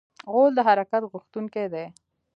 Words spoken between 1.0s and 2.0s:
غوښتونکی دی.